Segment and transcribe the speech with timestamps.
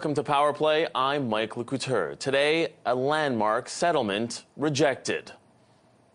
[0.00, 0.88] Welcome to Power Play.
[0.94, 2.18] I'm Mike LeCouture.
[2.18, 5.30] Today, a landmark settlement rejected.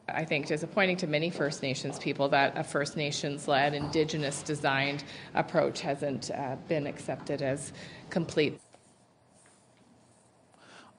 [0.09, 5.03] I think disappointing to many First Nations people that a First Nations led, Indigenous designed
[5.35, 7.73] approach hasn't uh, been accepted as
[8.09, 8.59] complete.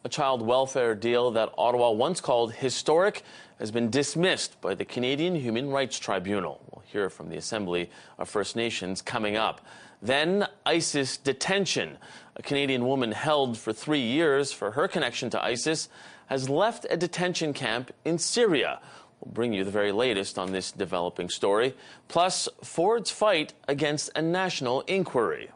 [0.04, 3.24] A child welfare deal that Ottawa once called historic
[3.58, 6.60] has been dismissed by the Canadian Human Rights Tribunal.
[6.70, 9.60] We'll hear from the Assembly of First Nations coming up.
[10.02, 11.96] Then, ISIS detention.
[12.36, 15.88] A Canadian woman held for three years for her connection to ISIS
[16.26, 18.78] has left a detention camp in Syria.
[19.20, 21.74] We'll bring you the very latest on this developing story,
[22.08, 25.50] plus Ford's fight against a national inquiry.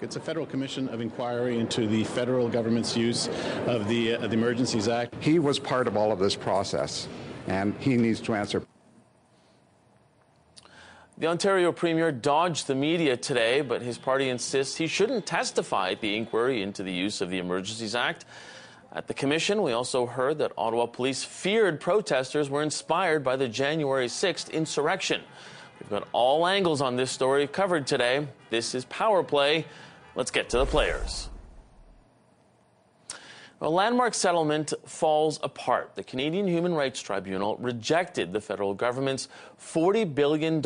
[0.00, 3.28] It's a federal commission of inquiry into the federal government's use
[3.66, 5.14] of the, uh, the Emergencies Act.
[5.20, 7.06] He was part of all of this process,
[7.48, 8.62] and he needs to answer.
[11.18, 16.00] The Ontario Premier dodged the media today, but his party insists he shouldn't testify at
[16.00, 18.24] the inquiry into the use of the Emergencies Act.
[18.92, 23.48] At the commission, we also heard that Ottawa police feared protesters were inspired by the
[23.48, 25.20] January 6th insurrection.
[25.80, 28.28] We've got all angles on this story covered today.
[28.50, 29.66] This is Power Play.
[30.14, 31.30] Let's get to the players.
[33.60, 35.96] A landmark settlement falls apart.
[35.96, 39.26] The Canadian Human Rights Tribunal rejected the federal government's
[39.60, 40.62] $40 billion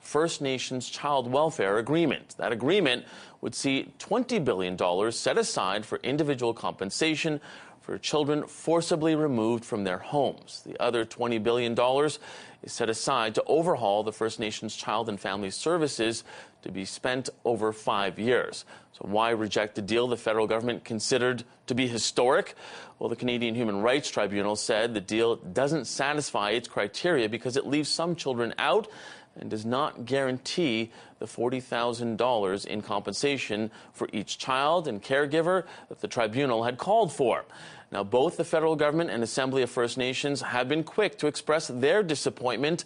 [0.00, 2.34] First Nations Child Welfare Agreement.
[2.36, 3.06] That agreement
[3.40, 7.40] would see $20 billion set aside for individual compensation
[7.86, 10.60] for children forcibly removed from their homes.
[10.66, 11.78] The other $20 billion
[12.64, 16.24] is set aside to overhaul the First Nations Child and Family Services
[16.62, 18.64] to be spent over five years.
[18.90, 22.56] So, why reject a deal the federal government considered to be historic?
[22.98, 27.68] Well, the Canadian Human Rights Tribunal said the deal doesn't satisfy its criteria because it
[27.68, 28.88] leaves some children out
[29.38, 36.08] and does not guarantee the $40,000 in compensation for each child and caregiver that the
[36.08, 37.44] tribunal had called for.
[37.92, 41.68] Now, both the federal government and Assembly of First Nations have been quick to express
[41.68, 42.84] their disappointment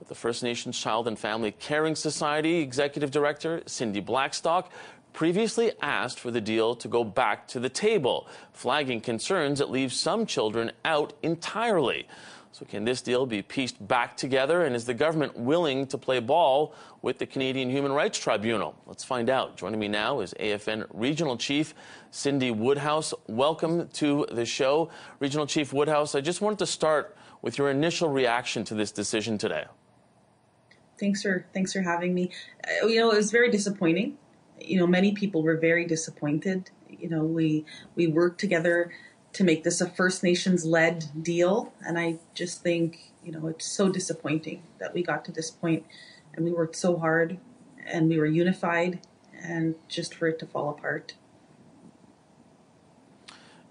[0.00, 4.72] but the First Nations Child and Family Caring Society Executive Director Cindy Blackstock
[5.12, 9.94] previously asked for the deal to go back to the table, flagging concerns it leaves
[9.94, 12.08] some children out entirely.
[12.52, 14.64] So, can this deal be pieced back together?
[14.64, 18.74] And is the government willing to play ball with the Canadian Human Rights Tribunal?
[18.86, 19.56] Let's find out.
[19.56, 21.74] Joining me now is AFN Regional Chief
[22.10, 23.14] Cindy Woodhouse.
[23.28, 24.90] Welcome to the show.
[25.20, 29.38] Regional Chief Woodhouse, I just wanted to start with your initial reaction to this decision
[29.38, 29.66] today
[31.00, 32.30] thanks for thanks for having me.
[32.62, 34.18] Uh, you know, it was very disappointing.
[34.60, 36.70] You know, many people were very disappointed.
[36.88, 37.64] You know, we
[37.96, 38.92] we worked together
[39.32, 43.66] to make this a First Nations led deal, and I just think you know it's
[43.66, 45.84] so disappointing that we got to this point,
[46.34, 47.38] and we worked so hard,
[47.86, 49.00] and we were unified,
[49.42, 51.14] and just for it to fall apart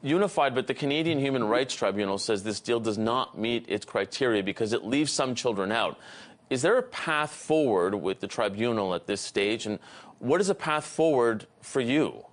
[0.01, 4.43] unified, but the Canadian Human Rights Tribunal says this deal does not meet its criteria
[4.43, 5.99] because it leaves some children out.
[6.49, 9.65] Is there a path forward with the tribunal at this stage?
[9.65, 9.79] And
[10.19, 12.25] what is a path forward for you?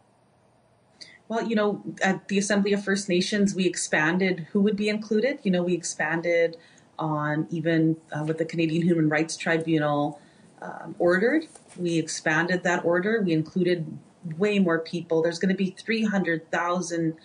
[1.28, 5.41] Well, you know, at the Assembly of First Nations, we expanded who would be included.
[5.42, 6.56] You know, we expanded
[6.98, 10.20] on even uh, what the Canadian Human Rights Tribunal
[10.62, 11.47] um, ordered.
[11.76, 13.22] We expanded that order.
[13.22, 13.98] We included
[14.38, 15.22] way more people.
[15.22, 17.16] There's going to be 300,000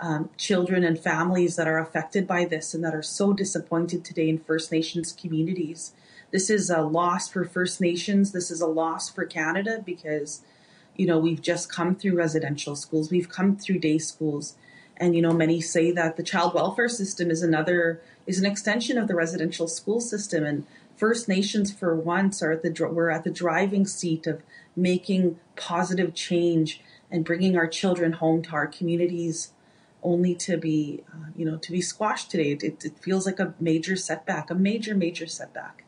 [0.00, 4.28] um, children and families that are affected by this and that are so disappointed today
[4.28, 5.92] in First Nations communities.
[6.30, 8.32] This is a loss for First Nations.
[8.32, 10.42] This is a loss for Canada because,
[10.96, 14.56] you know, we've just come through residential schools, we've come through day schools.
[14.98, 18.96] And, you know, many say that the child welfare system is another, is an extension
[18.96, 20.44] of the residential school system.
[20.44, 24.42] And First Nations, for once, are at the, we're at the driving seat of
[24.74, 26.80] making positive change
[27.10, 29.52] and bringing our children home to our communities
[30.02, 32.52] only to be, uh, you know, to be squashed today.
[32.52, 35.84] It, it, feels like a major setback, a major, major setback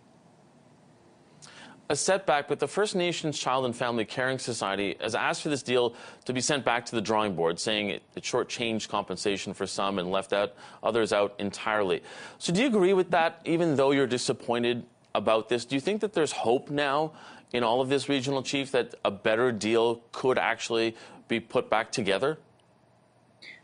[1.90, 5.62] a setback, but the First Nations Child and Family Caring Society has asked for this
[5.62, 5.94] deal
[6.26, 9.98] to be sent back to the drawing board, saying it, it shortchanged compensation for some
[9.98, 12.02] and left out others out entirely.
[12.38, 13.40] So, do you agree with that?
[13.44, 17.12] Even though you're disappointed about this, do you think that there's hope now
[17.52, 20.94] in all of this, regional chief, that a better deal could actually
[21.28, 22.38] be put back together?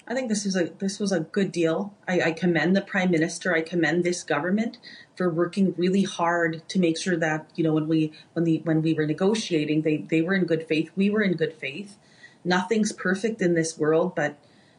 [0.06, 1.95] I think this is a this was a good deal.
[2.06, 3.55] I, I, commend the prime minister.
[3.55, 4.77] I commend this government
[5.17, 8.83] for working really hard to make sure that you know when we when the when
[8.83, 10.91] we were negotiating, they they were in good faith.
[10.95, 11.97] We were in good faith.
[12.45, 14.37] Nothing's perfect in this world, but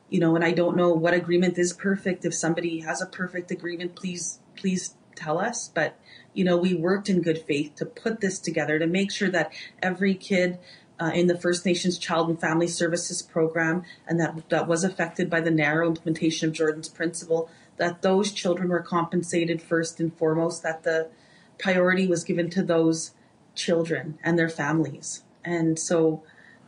[0.10, 2.24] you know, and I don't know what agreement is perfect.
[2.24, 5.70] If somebody has a perfect agreement, please please tell us.
[5.74, 6.00] But
[6.36, 9.52] you know, we worked in good faith to put this together to make sure that
[9.82, 10.60] every kid
[11.00, 15.30] uh, in the First Nations Child and Family Services Program, and that, that was affected
[15.30, 20.64] by the narrow implementation of Jordan's principle, that those children were compensated first and foremost,
[20.64, 21.10] that the
[21.58, 23.12] priority was given to those
[23.54, 25.24] children and their families.
[25.44, 26.24] And so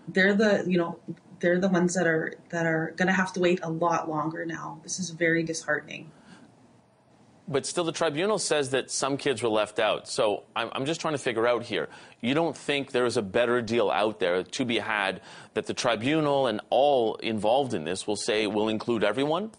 [0.08, 1.00] they're the, you know,
[1.40, 4.46] they're the ones that are that are going to have to wait a lot longer
[4.46, 4.80] now.
[4.84, 6.12] This is very disheartening.
[7.50, 10.10] But still, the tribunal says that some kids were left out.
[10.10, 11.88] So I'm, I'm, just trying to figure out here.
[12.20, 15.22] You don't think there is a better deal out there to be had
[15.54, 19.52] that the tribunal and all involved in this will say will include everyone?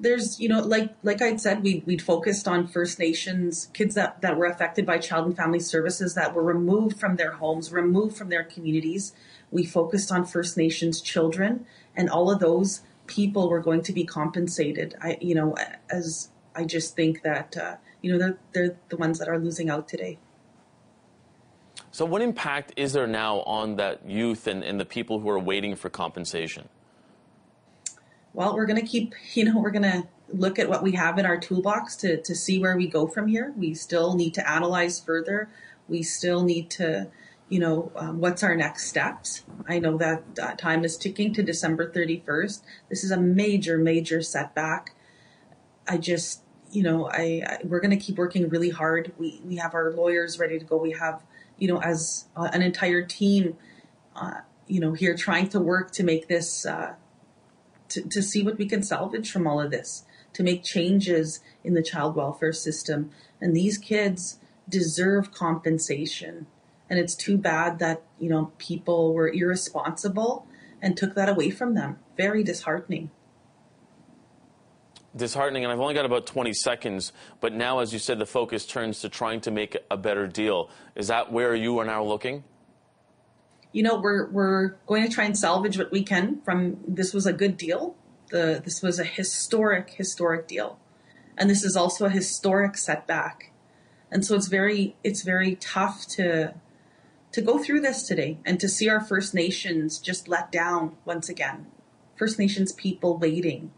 [0.00, 4.22] There's, you know, like like I said, we we'd focused on First Nations kids that,
[4.22, 8.16] that were affected by child and family services that were removed from their homes, removed
[8.16, 9.12] from their communities.
[9.50, 14.04] We focused on First Nations children, and all of those people were going to be
[14.04, 14.94] compensated.
[15.00, 15.56] I, you know,
[15.90, 19.70] as I just think that uh, you know they're they're the ones that are losing
[19.70, 20.18] out today.
[21.90, 25.38] So, what impact is there now on that youth and, and the people who are
[25.38, 26.68] waiting for compensation?
[28.32, 31.18] Well, we're going to keep, you know, we're going to look at what we have
[31.18, 33.52] in our toolbox to, to see where we go from here.
[33.56, 35.50] We still need to analyze further.
[35.86, 37.08] We still need to
[37.52, 39.44] you know, um, what's our next steps?
[39.68, 42.62] I know that uh, time is ticking to December 31st.
[42.88, 44.94] This is a major, major setback.
[45.86, 46.40] I just,
[46.70, 49.12] you know, I, I we're going to keep working really hard.
[49.18, 50.78] We we have our lawyers ready to go.
[50.78, 51.22] We have,
[51.58, 53.58] you know, as uh, an entire team,
[54.16, 56.94] uh, you know, here trying to work to make this, uh,
[57.90, 61.74] to to see what we can salvage from all of this, to make changes in
[61.74, 63.10] the child welfare system.
[63.42, 64.38] And these kids
[64.70, 66.46] deserve compensation
[66.92, 70.46] and it's too bad that, you know, people were irresponsible
[70.82, 71.98] and took that away from them.
[72.18, 73.10] Very disheartening.
[75.16, 78.66] Disheartening, and I've only got about 20 seconds, but now, as you said, the focus
[78.66, 80.68] turns to trying to make a better deal.
[80.94, 82.44] Is that where you are now looking?
[83.72, 87.24] You know, we're, we're going to try and salvage what we can from this was
[87.24, 87.96] a good deal.
[88.28, 90.78] The, this was a historic, historic deal.
[91.38, 93.50] And this is also a historic setback.
[94.10, 96.52] And so it's very, it's very tough to,
[97.32, 101.28] to go through this today and to see our First Nations just let down once
[101.28, 101.66] again.
[102.14, 103.72] First Nations people waiting.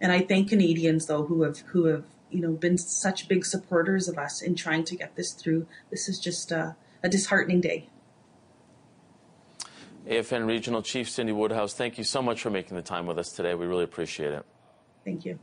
[0.00, 4.08] And I thank Canadians though who have who have you know been such big supporters
[4.08, 5.66] of us in trying to get this through.
[5.90, 7.88] This is just a, a disheartening day.
[10.06, 13.32] AFN Regional Chief Cindy Woodhouse, thank you so much for making the time with us
[13.32, 13.54] today.
[13.54, 14.44] We really appreciate it.
[15.02, 15.38] Thank you.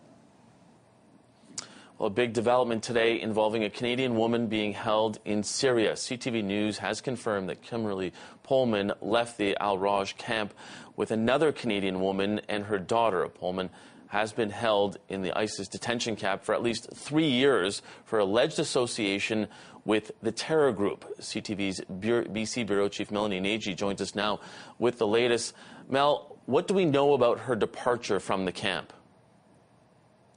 [2.01, 5.91] Well, a big development today involving a Canadian woman being held in Syria.
[5.91, 8.11] CTV News has confirmed that Kimberly
[8.43, 10.55] Polman left the Al Roj camp
[10.95, 13.27] with another Canadian woman and her daughter.
[13.27, 13.69] Polman
[14.07, 18.57] has been held in the ISIS detention camp for at least three years for alleged
[18.57, 19.47] association
[19.85, 21.05] with the terror group.
[21.19, 24.39] CTV's BC Bureau Chief Melanie Nagy joins us now
[24.79, 25.53] with the latest.
[25.87, 28.91] Mel, what do we know about her departure from the camp?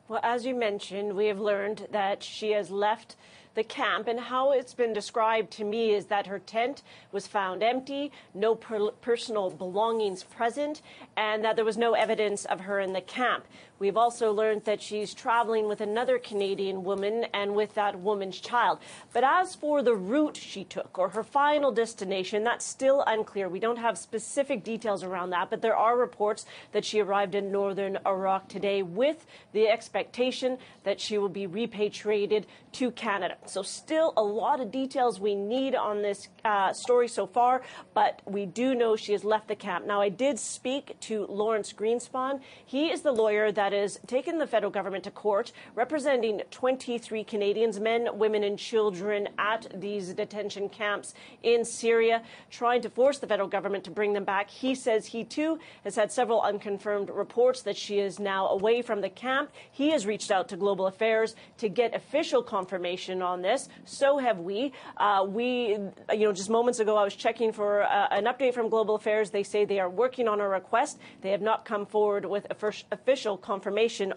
[0.07, 3.17] Well, as you mentioned, we have learned that she has left
[3.55, 4.07] the camp.
[4.07, 8.55] And how it's been described to me is that her tent was found empty, no
[8.55, 10.83] per personal belongings present,
[11.17, 13.47] and that there was no evidence of her in the camp.
[13.79, 18.79] We've also learned that she's traveling with another Canadian woman and with that woman's child.
[19.13, 23.49] But as for the route she took or her final destination, that's still unclear.
[23.49, 27.51] We don't have specific details around that, but there are reports that she arrived in
[27.53, 33.37] northern Iraq today with the expectation that she will be repatriated to Canada.
[33.47, 37.63] So, still a lot of details we need on this uh, story so far,
[37.93, 39.87] but we do know she has left the camp.
[39.87, 42.41] Now, I did speak to Lawrence Greenspan.
[42.65, 47.81] He is the lawyer that has taken the federal government to court, representing 23 Canadians,
[47.81, 53.49] men, women, and children at these detention camps in Syria, trying to force the federal
[53.49, 54.51] government to bring them back.
[54.51, 59.01] He says he too has had several unconfirmed reports that she is now away from
[59.01, 59.51] the camp.
[59.71, 63.69] He has reached out to Global Affairs to get official confirmation on this.
[63.85, 64.73] So have we.
[64.97, 65.77] Uh, we,
[66.13, 69.31] you know, just moments ago, I was checking for uh, an update from Global Affairs.
[69.31, 70.99] They say they are working on a request.
[71.21, 73.54] They have not come forward with official confirmation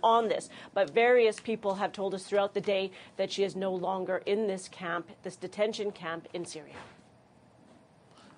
[0.03, 0.49] on this.
[0.73, 4.47] But various people have told us throughout the day that she is no longer in
[4.47, 6.75] this camp, this detention camp in Syria.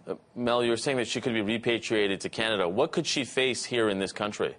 [0.07, 2.67] Uh, Mel, you were saying that she could be repatriated to Canada.
[2.67, 4.55] What could she face here in this country?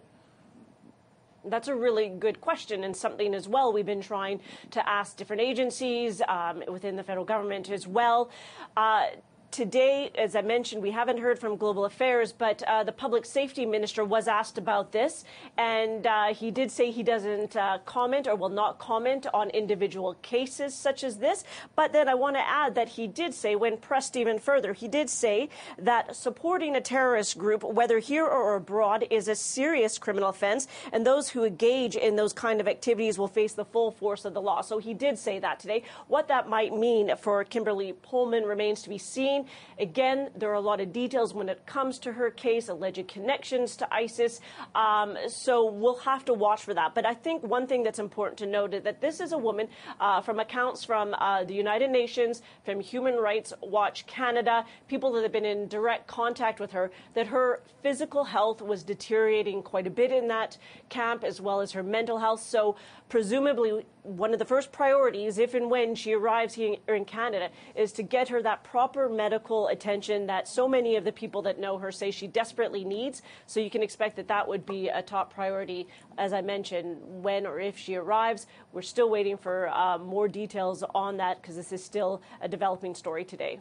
[1.44, 4.40] That's a really good question, and something as well we've been trying
[4.72, 8.30] to ask different agencies um, within the federal government as well.
[8.76, 9.06] Uh,
[9.50, 13.66] today, as I mentioned, we haven't heard from Global Affairs, but uh, the public safety
[13.66, 15.24] minister was asked about this,
[15.56, 20.14] and uh, he did say he doesn't uh, comment or will not comment on individual
[20.22, 21.44] cases such as this.
[21.74, 24.88] But then I want to add that he did say, when pressed even further, he
[24.88, 30.28] did say that supporting a terrorist group, whether here or abroad, is a serious criminal
[30.28, 34.24] offense, and those who engage in those kind of activities will face the full force
[34.24, 34.60] of the law.
[34.60, 35.82] So he did say that today.
[36.08, 39.39] What that might mean for Kimberly Polman remains to be seen.
[39.78, 43.76] Again, there are a lot of details when it comes to her case, alleged connections
[43.76, 44.40] to ISIS.
[44.74, 46.94] Um, so we'll have to watch for that.
[46.94, 49.68] But I think one thing that's important to note is that this is a woman
[50.00, 55.22] uh, from accounts from uh, the United Nations, from Human Rights Watch Canada, people that
[55.22, 59.90] have been in direct contact with her, that her physical health was deteriorating quite a
[59.90, 60.56] bit in that
[60.88, 62.42] camp, as well as her mental health.
[62.42, 62.76] So
[63.10, 67.92] presumably one of the first priorities, if and when she arrives here in Canada, is
[67.92, 71.76] to get her that proper medical attention that so many of the people that know
[71.76, 73.20] her say she desperately needs.
[73.46, 77.46] So you can expect that that would be a top priority, as I mentioned, when
[77.46, 78.46] or if she arrives.
[78.72, 82.94] We're still waiting for uh, more details on that because this is still a developing
[82.94, 83.58] story today.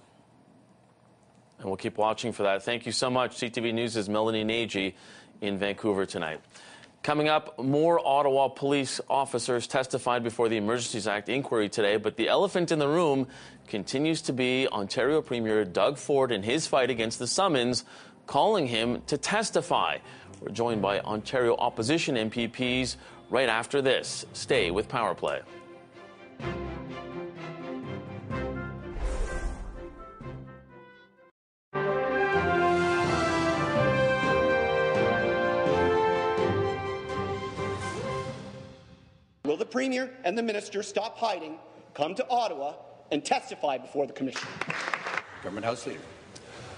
[1.57, 2.63] And we'll keep watching for that.
[2.63, 3.35] Thank you so much.
[3.35, 4.95] CTV News' is Melanie Nagy
[5.41, 6.39] in Vancouver tonight.
[7.01, 12.27] Coming up, more Ottawa police officers testified before the Emergencies Act inquiry today, but the
[12.27, 13.27] elephant in the room
[13.67, 17.85] continues to be Ontario Premier Doug Ford and his fight against the summons,
[18.27, 19.97] calling him to testify.
[20.41, 22.97] We're joined by Ontario opposition MPPs
[23.29, 24.25] right after this.
[24.33, 25.39] Stay with Power Play.
[39.71, 41.57] Premier and the Minister stop hiding,
[41.93, 42.73] come to Ottawa,
[43.11, 44.47] and testify before the Commission?
[45.43, 45.99] Government House Leader.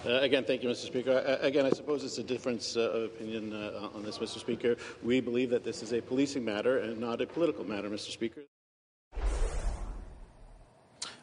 [0.05, 0.87] Uh, again, thank you, Mr.
[0.87, 1.11] Speaker.
[1.11, 4.39] Uh, again, I suppose it's a difference uh, of opinion uh, on this, Mr.
[4.39, 4.75] Speaker.
[5.03, 8.09] We believe that this is a policing matter and not a political matter, Mr.
[8.11, 8.41] Speaker.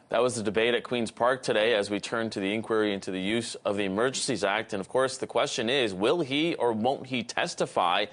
[0.09, 3.11] That was the debate at Queen's Park today as we turn to the inquiry into
[3.11, 4.73] the use of the Emergencies Act.
[4.73, 8.05] And of course, the question is will he or won't he testify?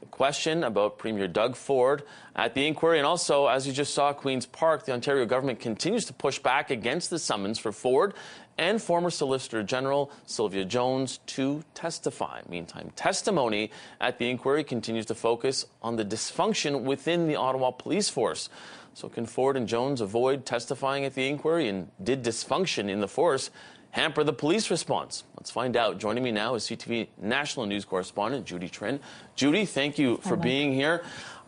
[0.00, 2.02] The question about Premier Doug Ford
[2.36, 6.04] at the inquiry, and also, as you just saw, Queen's Park, the Ontario government continues
[6.04, 8.12] to push back against the summons for Ford
[8.58, 12.42] and former Solicitor General Sylvia Jones to testify.
[12.48, 18.10] Meantime, testimony at the inquiry continues to focus on the dysfunction within the Ottawa police
[18.10, 18.50] force.
[18.98, 21.68] So, can Ford and Jones avoid testifying at the inquiry?
[21.68, 23.50] And did dysfunction in the force
[23.92, 25.22] hamper the police response?
[25.36, 25.98] Let's find out.
[25.98, 28.98] Joining me now is CTV national news correspondent Judy Trinh.
[29.36, 31.04] Judy, thank you for being here.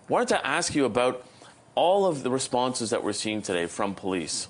[0.09, 1.27] Wanted to ask you about
[1.75, 4.47] all of the responses that we're seeing today from police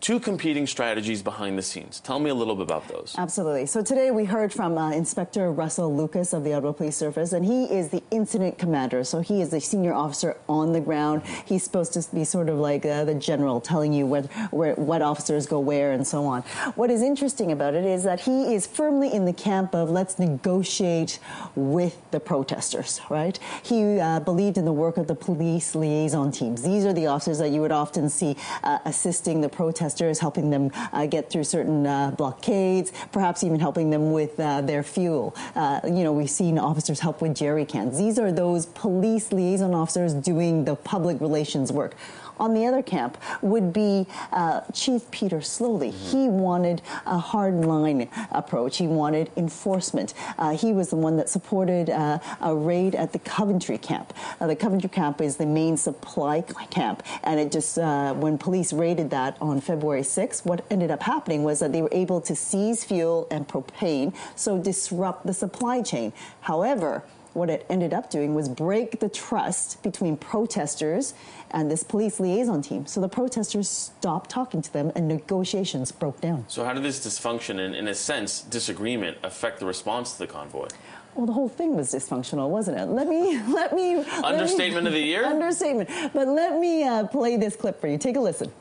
[0.00, 2.00] two competing strategies behind the scenes.
[2.00, 3.14] Tell me a little bit about those.
[3.18, 3.66] Absolutely.
[3.66, 7.44] So today we heard from uh, Inspector Russell Lucas of the Ottawa Police Service, and
[7.44, 9.04] he is the incident commander.
[9.04, 11.22] So he is the senior officer on the ground.
[11.44, 15.02] He's supposed to be sort of like uh, the general, telling you where, where, what
[15.02, 16.42] officers go where and so on.
[16.76, 20.18] What is interesting about it is that he is firmly in the camp of let's
[20.18, 21.18] negotiate
[21.54, 23.00] with the protesters.
[23.10, 23.38] Right?
[23.62, 26.62] He uh, believed in the work of the police liaison teams.
[26.62, 30.70] These are the officers that you would often see uh, assisting the protesters helping them
[30.92, 35.34] uh, get through certain uh, blockades, perhaps even helping them with uh, their fuel.
[35.54, 37.98] Uh, you know, we've seen officers help with jerry cans.
[37.98, 41.94] These are those police liaison officers doing the public relations work
[42.40, 45.92] on the other camp would be uh, Chief Peter Sloly.
[45.92, 46.10] Mm-hmm.
[46.10, 48.78] He wanted a hard line approach.
[48.78, 50.14] He wanted enforcement.
[50.38, 54.12] Uh, he was the one that supported uh, a raid at the Coventry camp.
[54.40, 58.72] Uh, the Coventry camp is the main supply camp, and it just uh, when police
[58.72, 62.34] raided that on February 6th, what ended up happening was that they were able to
[62.34, 66.12] seize fuel and propane, so disrupt the supply chain.
[66.40, 71.14] However, what it ended up doing was break the trust between protesters
[71.52, 72.86] and this police liaison team.
[72.86, 76.44] So the protesters stopped talking to them and negotiations broke down.
[76.48, 80.26] So, how did this dysfunction and, in a sense, disagreement affect the response to the
[80.26, 80.68] convoy?
[81.14, 82.86] Well, the whole thing was dysfunctional, wasn't it?
[82.86, 83.96] Let me, let me.
[83.96, 85.24] Understatement let me, of the year?
[85.24, 85.90] Understatement.
[86.12, 87.98] But let me uh, play this clip for you.
[87.98, 88.52] Take a listen.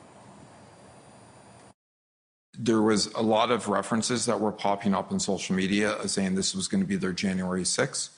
[2.57, 6.53] There was a lot of references that were popping up in social media saying this
[6.53, 8.09] was going to be their January 6th.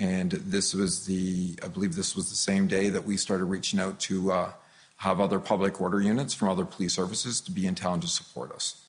[0.00, 3.80] And this was the, I believe this was the same day that we started reaching
[3.80, 4.52] out to uh,
[4.96, 8.52] have other public order units from other police services to be in town to support
[8.52, 8.87] us.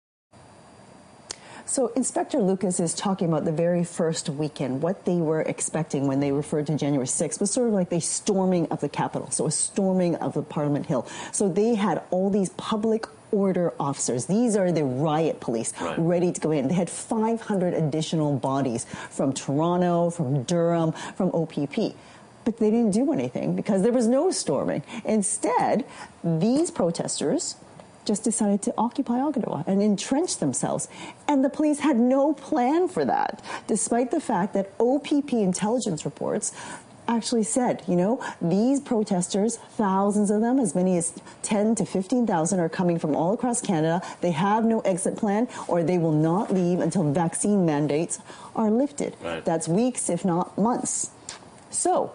[1.70, 4.82] So Inspector Lucas is talking about the very first weekend.
[4.82, 8.02] What they were expecting when they referred to January 6th was sort of like a
[8.02, 11.06] storming of the Capitol, so a storming of the Parliament Hill.
[11.32, 14.26] So they had all these public order officers.
[14.26, 16.00] These are the riot police right.
[16.00, 16.70] ready to go in.
[16.70, 21.94] They had 500 additional bodies from Toronto, from Durham, from OPP
[22.46, 24.82] but they didn't do anything because there was no storming.
[25.06, 25.86] Instead,
[26.24, 27.58] these protesters
[28.10, 30.88] just decided to occupy Ottawa and entrench themselves.
[31.28, 36.52] And the police had no plan for that, despite the fact that OPP intelligence reports
[37.08, 41.14] actually said, you know, these protesters, thousands of them, as many as
[41.44, 44.02] 10 to 15,000 are coming from all across Canada.
[44.22, 48.18] They have no exit plan or they will not leave until vaccine mandates
[48.56, 49.16] are lifted.
[49.22, 49.46] Right.
[49.46, 51.12] That's weeks, if not months.
[51.70, 52.14] So,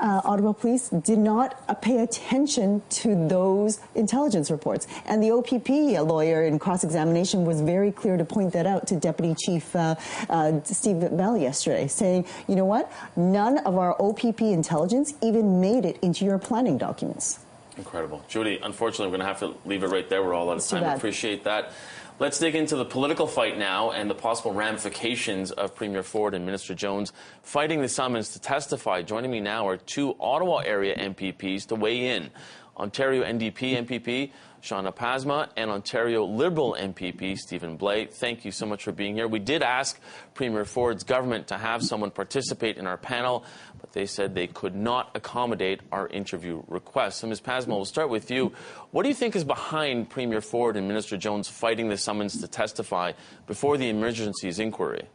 [0.00, 4.86] uh, Ottawa Police did not uh, pay attention to those intelligence reports.
[5.06, 5.68] And the OPP
[6.06, 9.94] lawyer in cross examination was very clear to point that out to Deputy Chief uh,
[10.28, 12.90] uh Steve Bell yesterday, saying, you know what?
[13.16, 17.40] None of our OPP intelligence even made it into your planning documents.
[17.76, 18.22] Incredible.
[18.28, 20.22] Judy, unfortunately, we're going to have to leave it right there.
[20.22, 20.84] We're all out of time.
[20.84, 21.72] Appreciate that.
[22.20, 26.44] Let's dig into the political fight now and the possible ramifications of Premier Ford and
[26.44, 29.00] Minister Jones fighting the summons to testify.
[29.00, 32.28] Joining me now are two Ottawa area MPPs to weigh in.
[32.76, 38.10] Ontario NDP MPP Chandra Pasma and Ontario Liberal MPP Stephen Blais.
[38.10, 39.26] Thank you so much for being here.
[39.26, 39.98] We did ask
[40.34, 43.44] Premier Ford's government to have someone participate in our panel,
[43.80, 47.20] but they said they could not accommodate our interview request.
[47.20, 47.40] So, Ms.
[47.40, 48.52] Pasma, we'll start with you.
[48.90, 52.48] What do you think is behind Premier Ford and Minister Jones fighting the summons to
[52.48, 53.12] testify
[53.46, 55.08] before the emergencies inquiry?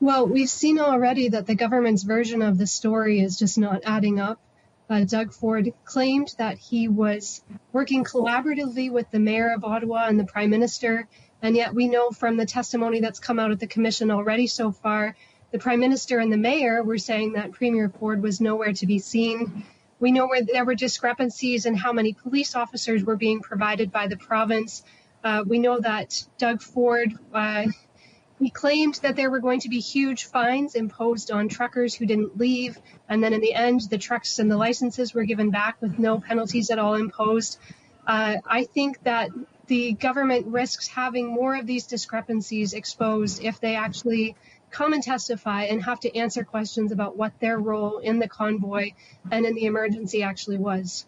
[0.00, 4.20] Well, we've seen already that the government's version of the story is just not adding
[4.20, 4.40] up
[4.90, 7.42] uh, Doug Ford claimed that he was
[7.72, 11.06] working collaboratively with the mayor of Ottawa and the prime minister.
[11.42, 14.72] And yet, we know from the testimony that's come out of the commission already so
[14.72, 15.14] far,
[15.50, 18.98] the prime minister and the mayor were saying that Premier Ford was nowhere to be
[18.98, 19.64] seen.
[20.00, 24.08] We know where there were discrepancies in how many police officers were being provided by
[24.08, 24.82] the province.
[25.24, 27.66] Uh, we know that Doug Ford uh,
[28.38, 32.38] he claimed that there were going to be huge fines imposed on truckers who didn't
[32.38, 32.78] leave.
[33.08, 36.20] And then in the end, the trucks and the licenses were given back with no
[36.20, 37.58] penalties at all imposed.
[38.06, 39.30] Uh, I think that
[39.66, 44.36] the government risks having more of these discrepancies exposed if they actually
[44.70, 48.90] come and testify and have to answer questions about what their role in the convoy
[49.30, 51.06] and in the emergency actually was.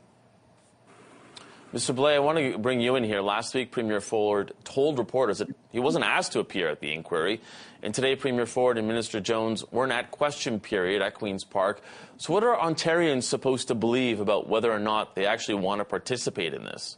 [1.72, 1.94] Mr.
[1.94, 3.20] Blais, I want to bring you in here.
[3.20, 7.40] Last week, Premier Ford told reporters that he wasn't asked to appear at the inquiry.
[7.80, 11.80] And today, Premier Ford and Minister Jones weren't at question period at Queen's Park.
[12.16, 15.84] So, what are Ontarians supposed to believe about whether or not they actually want to
[15.84, 16.96] participate in this?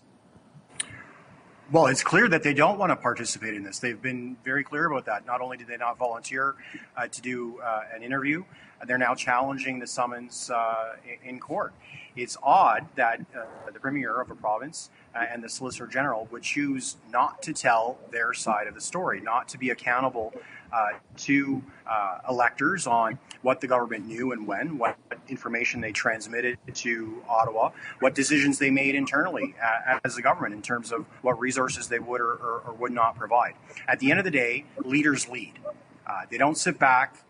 [1.73, 3.79] Well, it's clear that they don't want to participate in this.
[3.79, 5.25] They've been very clear about that.
[5.25, 6.55] Not only did they not volunteer
[6.99, 8.45] uh, to do uh, an interview,
[8.87, 11.73] they're now challenging the summons uh, in court.
[12.15, 16.43] It's odd that uh, the premier of a province uh, and the solicitor general would
[16.43, 20.35] choose not to tell their side of the story, not to be accountable
[20.73, 24.97] uh, to uh, electors on what the government knew and when, what
[25.29, 30.63] information they transmitted to Ottawa, what decisions they made internally uh, as a government in
[30.63, 33.55] terms of what resources they would or, or, or, would not provide.
[33.89, 35.59] At the end of the day, leaders lead.
[36.07, 37.25] Uh, they don't sit back,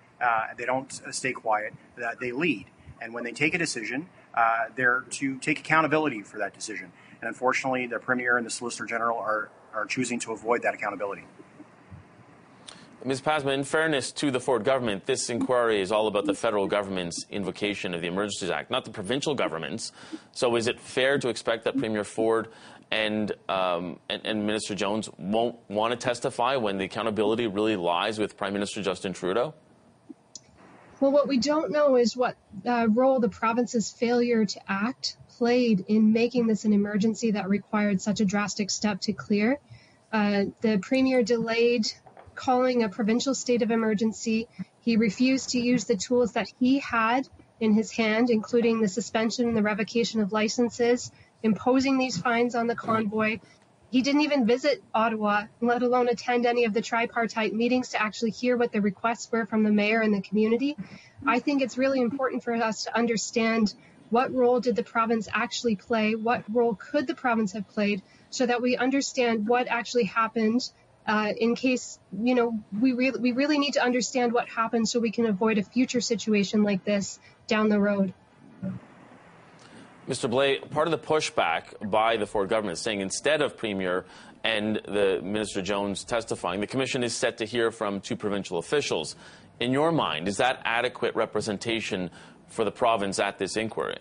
[0.57, 1.75] they don't stay quiet,
[2.21, 2.67] they lead.
[3.01, 6.93] And when they take a decision, uh, they're to take accountability for that decision.
[7.21, 11.25] And unfortunately, the Premier and the Solicitor General are, are choosing to avoid that accountability.
[13.05, 13.21] Ms.
[13.21, 17.27] Pasma, in fairness to the Ford government, this inquiry is all about the federal government's
[17.31, 19.93] invocation of the Emergencies Act, not the provincial government's.
[20.33, 22.49] So is it fair to expect that Premier Ford
[22.93, 28.19] and, um, and, and, Minister Jones won't want to testify when the accountability really lies
[28.19, 29.55] with Prime Minister Justin Trudeau?
[31.01, 32.37] Well, what we don't know is what
[32.67, 38.01] uh, role the province's failure to act played in making this an emergency that required
[38.01, 39.59] such a drastic step to clear.
[40.13, 41.91] Uh, the premier delayed
[42.35, 44.49] calling a provincial state of emergency.
[44.81, 47.29] He refused to use the tools that he had
[47.61, 52.67] in his hand, including the suspension and the revocation of licenses, imposing these fines on
[52.67, 53.39] the convoy,
[53.93, 58.31] he didn't even visit Ottawa, let alone attend any of the tripartite meetings to actually
[58.31, 60.79] hear what the requests were from the mayor and the community.
[61.27, 63.75] I think it's really important for us to understand
[64.09, 66.15] what role did the province actually play?
[66.15, 70.67] What role could the province have played so that we understand what actually happened
[71.07, 75.01] uh, in case, you know, we, re- we really need to understand what happened so
[75.01, 78.15] we can avoid a future situation like this down the road.
[80.09, 80.31] Mr.
[80.31, 84.05] Blais, part of the pushback by the Ford government is saying instead of Premier
[84.45, 89.15] and the Minister Jones testifying, the Commission is set to hear from two provincial officials.
[89.61, 92.11] In your mind, is that adequate representation
[92.49, 93.99] for the province at this inquiry?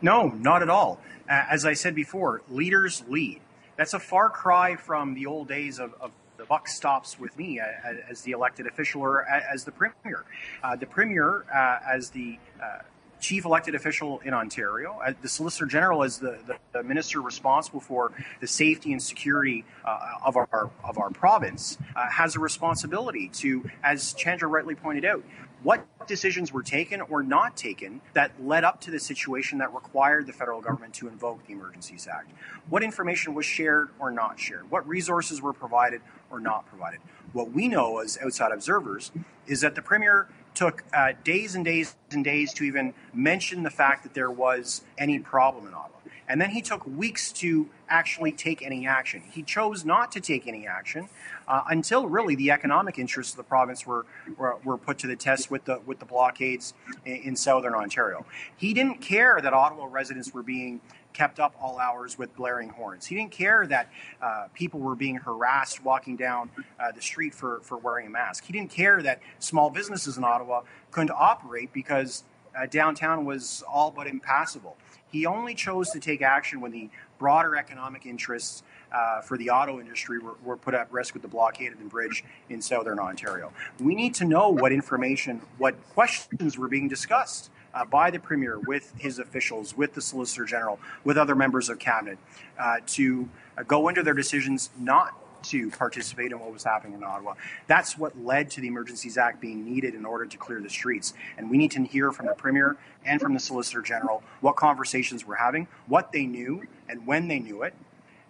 [0.00, 1.00] No, not at all.
[1.30, 3.40] Uh, as I said before, leaders lead.
[3.76, 7.60] That's a far cry from the old days of, of the buck stops with me
[7.60, 7.64] uh,
[8.10, 10.24] as the elected official or as the premier.
[10.62, 12.78] Uh, the premier, uh, as the uh,
[13.20, 17.80] chief elected official in Ontario, uh, the Solicitor General as the, the, the, minister responsible
[17.80, 23.70] for the safety and security uh, of our of our province, has a responsibility to,
[23.84, 25.22] as Chandra rightly pointed out,
[25.62, 30.26] what decisions were taken or not taken that led up to the situation that required
[30.26, 32.30] the federal government to invoke the Emergencies Act.
[32.68, 34.70] What information was shared or not shared?
[34.70, 37.00] What resources were provided or not provided?
[37.32, 39.12] What we know as outside observers
[39.46, 43.70] is that the Premier took uh, days and days and days to even mention the
[43.70, 45.88] fact that there was any problem in Ottawa.
[46.28, 49.22] And then he took weeks to actually take any action.
[49.30, 51.08] He chose not to take any action
[51.52, 54.06] uh, until really the economic interests of the province were,
[54.38, 56.72] were, were, put to the test with the, with the blockades
[57.04, 58.24] in, in southern Ontario.
[58.56, 60.80] He didn't care that Ottawa residents were being
[61.12, 63.04] kept up all hours with blaring horns.
[63.04, 66.48] He didn't care that uh, people were being harassed walking down
[66.80, 68.46] uh, the street for, for wearing a mask.
[68.46, 72.24] He didn't care that small businesses in Ottawa couldn't operate because
[72.56, 74.76] uh, downtown was all but impassable.
[75.10, 76.88] He only chose to take action when the
[77.18, 78.62] broader economic interests
[78.92, 81.84] uh, for the auto industry were, were, put at risk with the blockade of the
[81.84, 83.52] bridge in southern Ontario.
[83.80, 88.58] We need to know what information, what questions were being discussed uh, by the Premier
[88.58, 92.18] with his officials, with the Solicitor General, with other members of Cabinet
[92.58, 93.28] uh, to
[93.66, 97.34] go into their decisions not to participate in what was happening in Ottawa.
[97.66, 101.14] That's what led to the Emergencies Act being needed in order to clear the streets.
[101.36, 105.26] And we need to hear from the Premier and from the Solicitor General what conversations
[105.26, 107.74] we're having, what they knew, and when they knew it,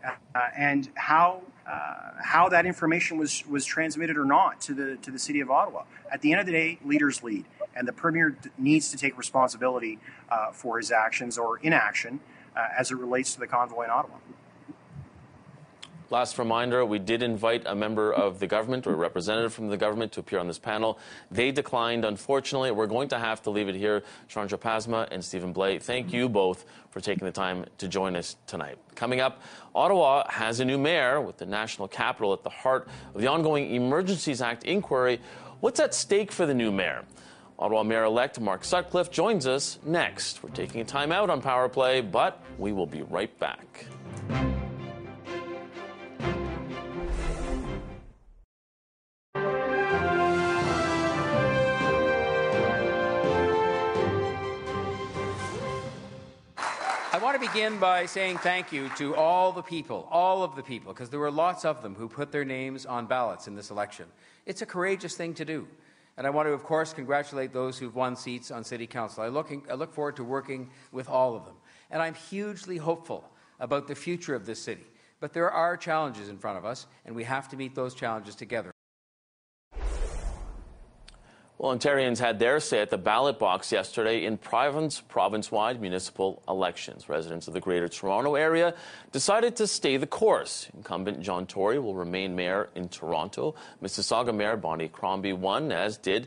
[0.05, 0.13] uh,
[0.57, 5.19] and how uh, how that information was was transmitted or not to the to the
[5.19, 5.85] city of Ottawa.
[6.11, 7.45] At the end of the day, leaders lead,
[7.75, 9.99] and the premier needs to take responsibility
[10.29, 12.21] uh, for his actions or inaction
[12.57, 14.17] uh, as it relates to the convoy in Ottawa.
[16.13, 19.79] Last reminder, we did invite a member of the government or a representative from the
[19.79, 20.99] government to appear on this panel.
[21.31, 22.71] They declined, unfortunately.
[22.71, 24.03] We're going to have to leave it here.
[24.29, 28.37] Chandra Pasma and Stephen Blais, thank you both for taking the time to join us
[28.47, 28.77] tonight.
[28.95, 29.41] Coming up,
[29.75, 33.75] Ottawa has a new mayor with the national capital at the heart of the ongoing
[33.75, 35.19] Emergencies Act inquiry.
[35.61, 37.07] What's at stake for the new mayor?
[37.59, 40.43] Ottawa Mayor elect Mark Sutcliffe joins us next.
[40.43, 43.87] We're taking a time out on Power Play, but we will be right back.
[57.53, 61.21] Begin by saying thank you to all the people, all of the people, because there
[61.21, 64.07] were lots of them who put their names on ballots in this election.
[64.47, 65.69] It's a courageous thing to do.
[66.17, 69.23] And I want to, of course, congratulate those who've won seats on City Council.
[69.23, 71.57] I, looking, I look forward to working with all of them.
[71.91, 73.23] And I'm hugely hopeful
[73.61, 74.87] about the future of this city.
[75.21, 78.35] But there are challenges in front of us, and we have to meet those challenges
[78.35, 78.72] together.
[81.63, 87.09] Well, Ontarians had their say at the ballot box yesterday in province province-wide municipal elections.
[87.09, 88.75] Residents of the Greater Toronto Area
[89.13, 90.69] decided to stay the course.
[90.75, 93.55] Incumbent John Tory will remain mayor in Toronto.
[93.81, 96.27] Mississauga Mayor Bonnie Crombie won, as did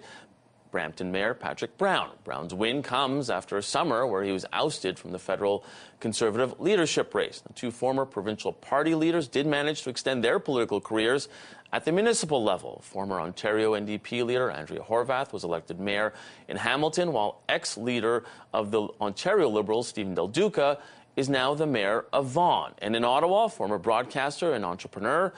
[0.71, 2.11] Brampton Mayor Patrick Brown.
[2.23, 5.65] Brown's win comes after a summer where he was ousted from the federal
[5.99, 7.41] Conservative leadership race.
[7.41, 11.29] The two former provincial party leaders did manage to extend their political careers
[11.75, 12.79] at the municipal level.
[12.85, 16.13] Former Ontario NDP leader Andrea Horwath was elected mayor
[16.47, 20.79] in Hamilton, while ex leader of the Ontario Liberals, Steven Del Duca,
[21.17, 22.71] is now the mayor of Vaughan.
[22.77, 25.33] And in Ottawa, former broadcaster and entrepreneur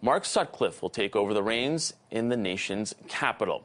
[0.00, 3.62] Mark Sutcliffe will take over the reins in the nation's capital.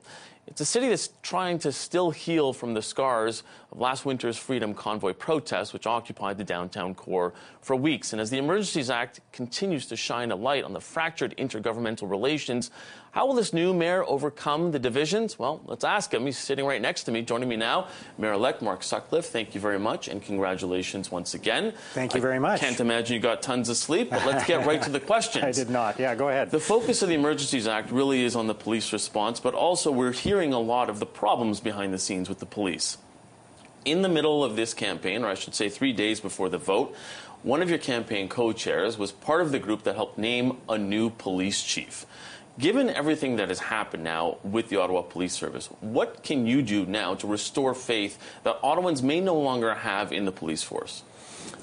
[0.47, 4.73] It's a city that's trying to still heal from the scars of last winter's Freedom
[4.73, 8.13] Convoy protests, which occupied the downtown core for weeks.
[8.13, 12.71] And as the Emergencies Act continues to shine a light on the fractured intergovernmental relations,
[13.17, 15.39] how will this new mayor overcome the divisions?
[15.39, 16.27] Well, let's ask him.
[16.27, 17.23] He's sitting right next to me.
[17.23, 17.87] Joining me now,
[18.19, 19.25] Mayor-elect Mark Sutcliffe.
[19.25, 21.73] Thank you very much, and congratulations once again.
[21.95, 22.61] Thank you very much.
[22.61, 25.43] I can't imagine you got tons of sleep, but let's get right to the questions.
[25.43, 25.99] I did not.
[25.99, 26.51] Yeah, go ahead.
[26.51, 30.11] The focus of the Emergencies Act really is on the police response, but also we're
[30.11, 32.99] hearing a lot of the problems behind the scenes with the police.
[33.83, 36.95] In the middle of this campaign, or I should say three days before the vote,
[37.41, 41.09] one of your campaign co-chairs was part of the group that helped name a new
[41.09, 42.05] police chief.
[42.59, 46.87] Given everything that has happened now with the Ottawa Police Service, what can you do
[46.87, 51.03] now to restore faith that Ottawans may no longer have in the police force?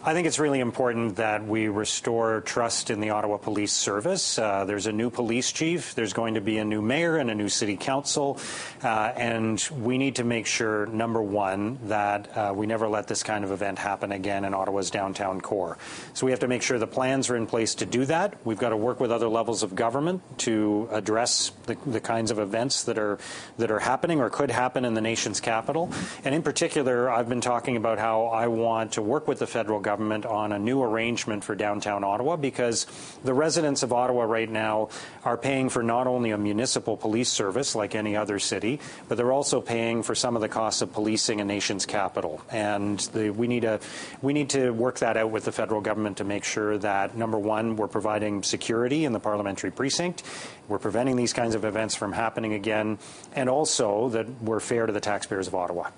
[0.04, 4.38] I think it's really important that we restore trust in the Ottawa Police Service.
[4.38, 7.34] Uh, there's a new police chief, there's going to be a new mayor and a
[7.34, 8.38] new city council,
[8.82, 13.22] uh, and we need to make sure, number one, that uh, we never let this
[13.22, 15.78] kind of event happen again in Ottawa's downtown core.
[16.12, 18.34] So we have to make sure the plans are in place to do that.
[18.44, 22.38] We've got to work with other levels of government to address the, the kinds of
[22.38, 23.18] events that are
[23.56, 25.90] that are happening or could happen in the nation's capital.
[26.24, 29.73] And in particular, I've been talking about how I want to work with the federal
[29.80, 32.86] government government on a new arrangement for downtown Ottawa because
[33.24, 34.88] the residents of Ottawa right now
[35.24, 39.32] are paying for not only a municipal police service like any other city, but they're
[39.32, 42.42] also paying for some of the costs of policing a nation's capital.
[42.50, 43.80] And the, we need to
[44.20, 47.38] we need to work that out with the federal government to make sure that number
[47.38, 50.22] one, we're providing security in the parliamentary precinct,
[50.68, 52.98] we're preventing these kinds of events from happening again,
[53.34, 55.90] and also that we're fair to the taxpayers of Ottawa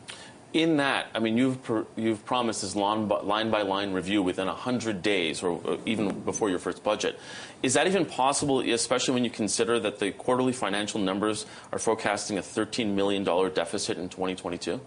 [0.53, 1.59] in that, I mean, you've
[1.97, 6.83] you've promised this line by line review within hundred days, or even before your first
[6.83, 7.19] budget.
[7.63, 12.39] Is that even possible, especially when you consider that the quarterly financial numbers are forecasting
[12.39, 14.81] a $13 million deficit in 2022?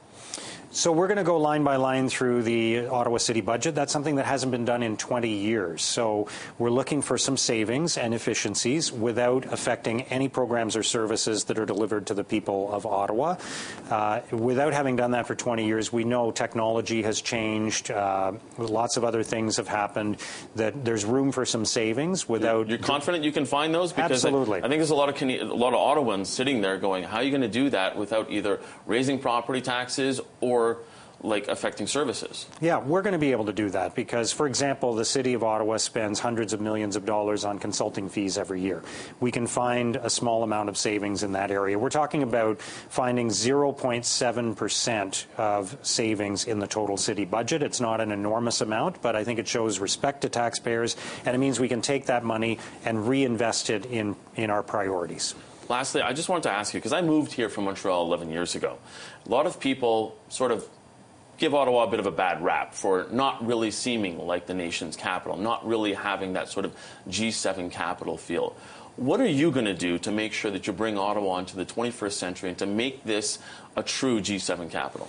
[0.72, 3.74] So we're going to go line by line through the Ottawa City budget.
[3.74, 5.82] That's something that hasn't been done in 20 years.
[5.82, 6.28] So
[6.60, 11.66] we're looking for some savings and efficiencies without affecting any programs or services that are
[11.66, 13.38] delivered to the people of Ottawa.
[13.90, 17.90] Uh, without having done that for 20 years, we know technology has changed.
[17.90, 20.18] Uh, lots of other things have happened.
[20.56, 22.68] That there's room for some savings without.
[22.68, 24.62] You're, you're confident you can find those because absolutely.
[24.62, 27.18] I, I think there's a lot of a lot of Ottawans sitting there going, "How
[27.18, 30.59] are you going to do that without either raising property taxes or
[31.22, 32.48] like affecting services.
[32.62, 35.44] Yeah, we're going to be able to do that because, for example, the city of
[35.44, 38.82] Ottawa spends hundreds of millions of dollars on consulting fees every year.
[39.20, 41.78] We can find a small amount of savings in that area.
[41.78, 47.64] We're talking about finding 0.7% of savings in the total city budget.
[47.64, 50.96] It's not an enormous amount, but I think it shows respect to taxpayers,
[51.26, 55.36] and it means we can take that money and reinvest it in, in our priorities.
[55.70, 58.56] Lastly, I just wanted to ask you because I moved here from Montreal 11 years
[58.56, 58.80] ago.
[59.26, 60.68] A lot of people sort of
[61.38, 64.96] give Ottawa a bit of a bad rap for not really seeming like the nation's
[64.96, 66.76] capital, not really having that sort of
[67.08, 68.56] G7 capital feel.
[68.96, 71.66] What are you going to do to make sure that you bring Ottawa into the
[71.66, 73.38] 21st century and to make this
[73.76, 75.08] a true G7 capital?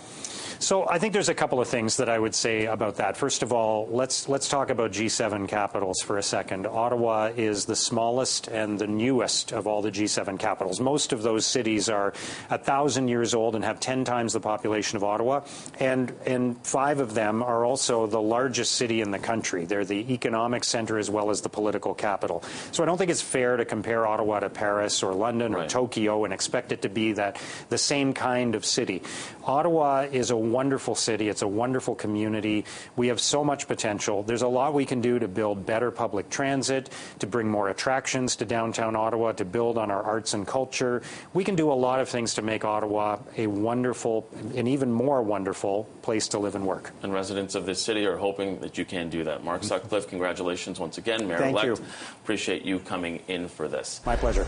[0.61, 3.17] So I think there's a couple of things that I would say about that.
[3.17, 6.67] First of all, let's let's talk about G7 capitals for a second.
[6.67, 10.79] Ottawa is the smallest and the newest of all the G7 capitals.
[10.79, 12.13] Most of those cities are
[12.51, 15.41] a thousand years old and have ten times the population of Ottawa,
[15.79, 19.65] and and five of them are also the largest city in the country.
[19.65, 22.45] They're the economic center as well as the political capital.
[22.71, 25.65] So I don't think it's fair to compare Ottawa to Paris or London right.
[25.65, 29.03] or Tokyo and expect it to be that the same kind of city.
[29.47, 31.29] Ottawa is a wonderful city.
[31.29, 32.65] It's a wonderful community.
[32.97, 34.23] We have so much potential.
[34.23, 38.37] There's a lot we can do to build better public transit, to bring more attractions
[38.37, 41.03] to downtown Ottawa, to build on our arts and culture.
[41.35, 45.23] We can do a lot of things to make Ottawa a wonderful, an even more
[45.23, 46.93] wonderful place to live and work.
[47.03, 49.45] And residents of this city are hoping that you can do that.
[49.45, 51.55] Mark Sutcliffe, congratulations once again, Mayor-elect.
[51.55, 51.85] Thank you.
[52.23, 54.01] Appreciate you coming in for this.
[54.05, 54.47] My pleasure.